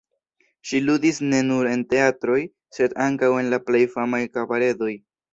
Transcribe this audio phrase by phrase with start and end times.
[0.67, 2.37] Ŝi ludis ne nur en teatroj,
[2.77, 4.91] sed ankaŭ en la plej famaj kabaredoj.